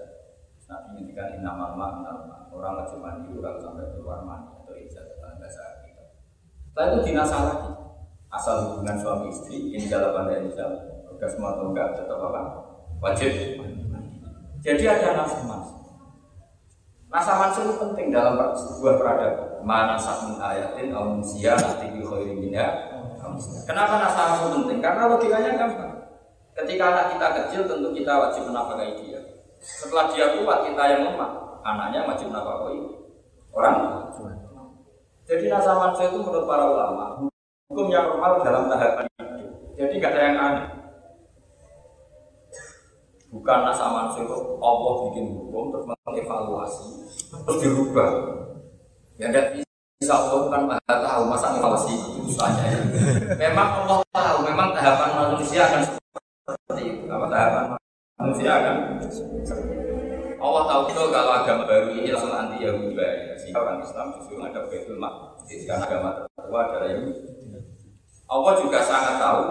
[0.65, 2.13] Nabi ngintikan inna mama inna
[2.51, 6.05] Orang wajib mandi kalau sampai keluar mandi atau izat dalam bahasa kita.
[6.71, 7.84] Setelah itu dinasah lagi.
[8.35, 10.91] Asal hubungan suami istri, ini jalan pada izat.
[11.25, 12.43] semua atau enggak tetap apa?
[13.01, 13.33] Wajib.
[14.61, 15.73] Jadi ada nafsu mas.
[17.09, 19.65] Nasa mansuh itu penting dalam sebuah peradaban.
[19.65, 22.69] Mana min ayatin al musia nanti bi khairin minha.
[23.65, 24.85] Kenapa nasa mansuh penting?
[24.85, 25.93] Karena logikanya gampang.
[26.53, 29.21] Ketika anak kita kecil tentu kita wajib menafkahi dia.
[29.65, 32.85] Setelah dia kuat kita yang lemah, anaknya wajib menafkahi
[33.55, 33.77] orang.
[35.25, 37.33] Jadi nasa mansuh itu menurut para ulama
[37.69, 39.53] hukum yang normal dalam tahapan hidup.
[39.75, 40.67] Jadi nggak ada yang aneh.
[43.35, 46.87] Bukan nasa mansuh itu Allah bikin hukum terus mengevaluasi
[47.35, 48.11] terus dirubah.
[49.19, 49.59] Ya enggak
[49.99, 52.63] bisa Allah kan maha tahu masa evaluasi itu saja.
[52.63, 52.81] Ya.
[53.35, 57.11] Memang Allah tahu, memang tahapan manusia akan seperti itu.
[57.11, 57.65] Apa tahapan
[58.23, 58.77] manusia akan
[60.45, 63.35] Allah tahu betul kalau agama baru ini langsung anti Yahudi ya.
[63.35, 67.44] Sehingga orang Islam justru ada Baitul Maqdis karena agama tertua adalah Yahudi.
[68.35, 69.43] Allah juga sangat tahu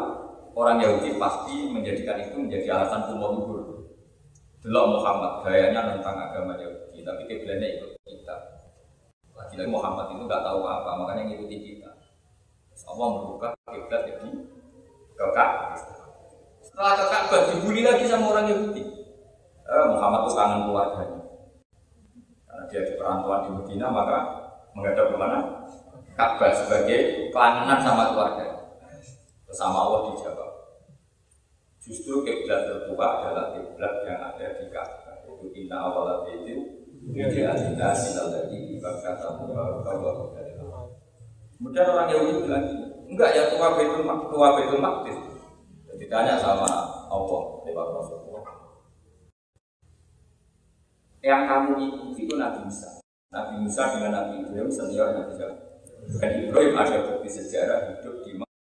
[0.59, 3.61] orang Yahudi pasti menjadikan itu menjadi alasan umum libur.
[4.59, 8.35] Delok Muhammad gayanya tentang agama Yahudi, tapi kiblatnya ikut kita.
[9.39, 11.91] Lagi-lagi Muhammad itu nggak tahu apa, makanya ngikuti kita.
[12.71, 14.29] Terus Allah merubah kiblat jadi
[15.13, 15.25] ke
[16.63, 17.41] Setelah ke Ka'bah
[17.87, 18.83] lagi sama orang Yahudi.
[19.63, 21.19] Eh, Muhammad itu kangen keluarganya.
[22.43, 24.17] Karena dia di perantauan di Medina, maka
[24.75, 25.39] menghadap ke mana?
[26.19, 28.52] Ka'bah sebagai kelangenan sama keluarga.
[29.53, 30.51] Bersama Allah dijawab.
[31.77, 35.21] Justru kiblat tertua adalah kiblat yang ada di Ka'bah.
[35.29, 36.73] Itu inna awalat itu
[41.53, 42.65] Kemudian orang Yahudi bilang
[43.05, 45.21] enggak ya tua betul tua betul maktis.
[45.85, 46.65] Jadi tanya sama
[47.13, 48.41] Allah lewat Rasulullah.
[51.21, 52.89] Yang kamu ikuti itu Nabi Musa.
[53.29, 55.45] Nabi Musa dengan Nabi Ibrahim senior Nabi Musa.
[56.17, 58.52] Dan Ibrahim ada bukti sejarah hidup di.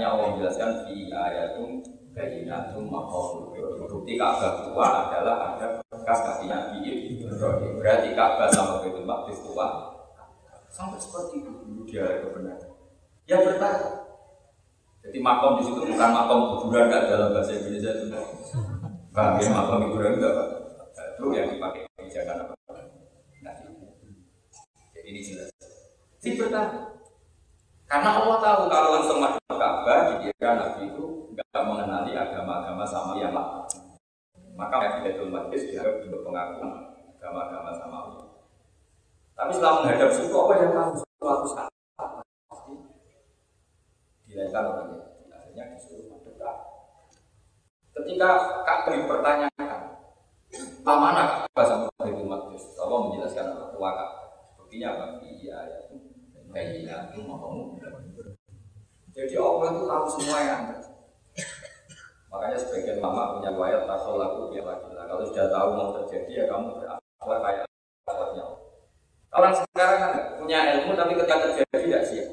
[0.00, 1.70] Makanya Allah menjelaskan di ayatum
[2.16, 3.52] Bayinatum Mahal
[3.84, 6.88] Bukti Ka'bah tua adalah ada bekas kaki Nabi
[7.20, 7.76] Ibrahim.
[7.76, 9.92] Berarti Ka'bah sama Baitul Maqdis tua.
[10.72, 11.52] Sampai seperti itu.
[11.52, 12.72] Dulu dia kebenaran.
[13.28, 14.08] Ya bertahan
[15.04, 18.08] Jadi makom di situ bukan makom kuburan Gak dalam bahasa Indonesia itu.
[19.12, 19.52] Paham ya?
[19.52, 20.48] Makom kuburan enggak Pak
[20.96, 22.54] Itu yang dipakai kebijakan apa
[23.44, 23.52] Nah,
[24.96, 25.52] jadi ini jelas.
[26.24, 26.99] Jadi bertahan
[27.90, 33.34] karena Allah tahu kalau langsung masuk Ka'bah, dikira Nabi itu nggak mengenali agama-agama sama yang
[33.34, 33.66] lain.
[34.54, 38.26] Maka Nabi Baitul Maqdis dianggap juga pengakuan agama-agama sama Allah.
[39.34, 41.70] Tapi setelah menghadap suku, apa yang tahu suatu saat
[42.46, 42.72] pasti
[44.30, 46.56] dilakukan oleh akhirnya disuruh mendekat.
[47.90, 48.28] Ketika
[48.62, 49.80] Ka'bah dipertanyakan,
[50.86, 52.78] mana Ka'bah sama Baitul Maqdis?
[52.78, 53.74] Allah menjelaskan apa?
[53.74, 54.26] Tua Ka'bah.
[54.62, 55.04] Buktinya apa?
[55.26, 55.79] Iya, ya.
[56.50, 57.78] Kayaknya itu mau
[59.10, 60.78] Jadi Allah itu tahu semua yang ada.
[62.30, 65.06] Makanya sebagian lama punya wayat tasol laku ya lagi lah.
[65.10, 67.66] Kalau sudah tahu mau terjadi ya kamu berakhlak kayak
[68.06, 68.44] akhlaknya.
[69.34, 72.28] Orang sekarang kan punya ilmu tapi ketika terjadi tidak siap.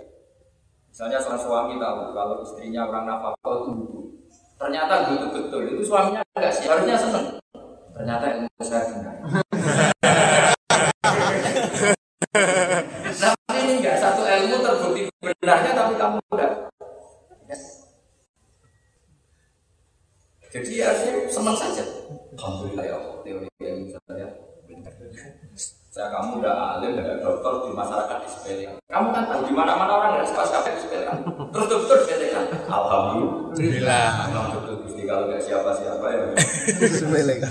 [0.93, 4.05] Misalnya seorang suami tahu kalau istrinya orang nafkah itu butuh.
[4.57, 6.69] Ternyata betul betul itu suaminya enggak siap.
[6.77, 7.25] Harusnya seneng.
[7.97, 9.15] Ternyata ilmu saya benar.
[15.47, 16.51] benarnya tapi kamu udah
[20.51, 21.83] jadi harusnya senang saja
[22.35, 24.27] alhamdulillah ya Allah teori yang misalnya
[25.87, 29.71] saya kamu udah alim udah dokter di masyarakat di sepele kamu kan tahu di mana
[29.79, 30.67] mana orang nggak suka siapa
[31.27, 36.23] sepele terus dokter sepele kan alhamdulillah alhamdulillah gusti kalau nggak siapa siapa ya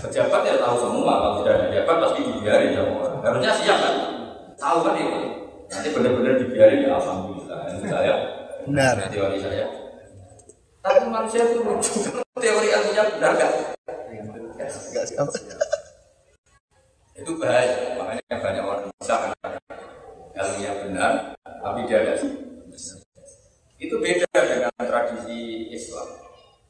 [0.09, 3.95] pejabat ya tahu semua kalau sudah ada pejabat pasti dibiarin semua harusnya siap kan?
[4.57, 5.21] Tahu kan itu
[5.69, 7.59] nanti benar-benar dibiarin ya alhamdulillah.
[7.85, 8.15] Saya
[8.65, 8.95] benar.
[9.13, 9.67] teori saya.
[10.81, 11.93] Tapi manusia itu lucu.
[12.39, 13.53] Teori ilmunya benar gak?
[14.57, 15.29] Enggak siap.
[17.17, 19.15] Itu bahaya, makanya banyak orang bisa
[20.37, 21.13] ilmunya benar,
[21.43, 22.15] tapi dia ada
[23.77, 24.73] Itu beda dengan
[25.37, 26.09] tradisi Islam.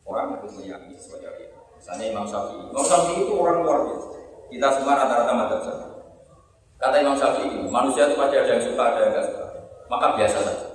[0.07, 1.59] Orang itu meyakini sesuatu itu.
[1.79, 2.63] Misalnya Imam Syafi'i.
[2.71, 4.09] Imam Syafi'i itu orang luar biasa.
[4.47, 5.87] Kita semua rata-rata madzhab sama.
[6.79, 9.47] Kata Imam Syafi'i, manusia itu pasti ada yang suka, ada yang enggak suka.
[9.87, 10.67] Maka biasa saja.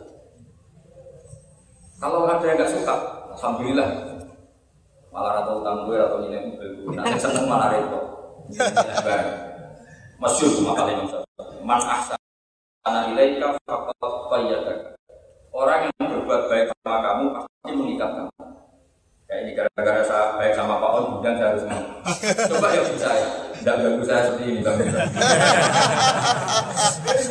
[2.02, 2.96] Kalau ada yang nggak suka,
[3.40, 3.90] alhamdulillah.
[5.12, 8.04] Malah atau utang gue atau nilai mobil gue, nanti seneng malah repot.
[10.24, 11.08] Masyur cuma kali yang
[11.68, 12.20] Man ahsan
[12.88, 13.60] anak ilaika
[14.32, 14.96] qayyadak.
[15.52, 17.26] Orang yang berbuat baik sama kamu
[17.82, 18.32] mengikat kamu.
[19.32, 21.64] Kayak ini gara-gara saya baik sama Pak On, kemudian saya harus
[22.52, 23.28] Coba ya bisa ya.
[23.62, 24.78] Tidak bagus saya seperti ini bang.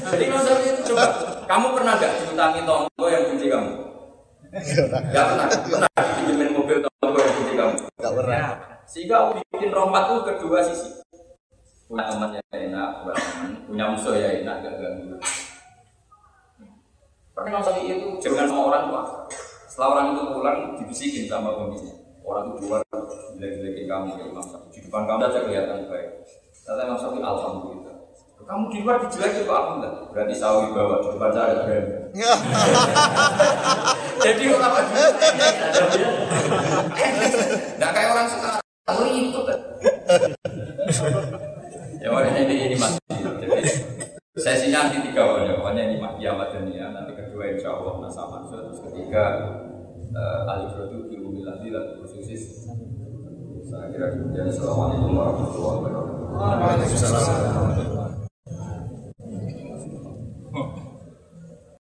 [0.08, 1.04] Jadi maksudnya itu coba.
[1.44, 3.70] Kamu pernah nggak diutangi tonggo yang benci kamu?
[5.14, 7.74] Gak pernah, pernah dipinjemin mobil tonggo yang putih kamu.
[7.98, 8.46] Gak pernah.
[8.86, 9.16] Sehingga
[9.54, 10.88] bikin rompat itu kedua sisi.
[11.86, 12.90] Punya teman ya enak.
[13.66, 15.18] Punya musuh ya enak, gak ganggu.
[17.40, 19.02] Imam Syafi'i itu jangan sama orang tua.
[19.80, 21.96] Setelah orang itu pulang, dibisikin sama pemiliknya.
[22.20, 22.84] Orang itu keluar,
[23.32, 24.76] jelek-jelekin kamu ya Imam Syafi'i.
[24.76, 26.20] Di depan kamu aja kelihatan baik.
[26.68, 27.96] Kata Imam Syafi'i, Alhamdulillah.
[28.44, 30.04] Kamu di luar dijelekin kok Alhamdulillah.
[30.12, 31.92] Berarti sawi bawa di depan saya ada berani.
[34.28, 35.08] Jadi ulama dulu
[37.80, 38.62] nggak kayak orang sekarang.
[38.84, 39.58] Aku itu kan.
[42.04, 43.00] ya makanya ini ini masih.
[43.16, 43.64] Jadi
[44.36, 45.56] sesinya nanti tiga pokoknya.
[45.56, 46.92] Pokoknya ini kiamat dunia.
[46.92, 48.60] Nanti kedua insya Allah nasa mansur.
[48.68, 49.49] Terus ketiga
[50.50, 52.68] alif rodu biru miladi dan khususis.
[53.70, 54.50] Saya kira demikian.
[54.50, 56.14] Assalamualaikum warahmatullahi wabarakatuh.
[56.34, 58.09] Waalaikumsalam.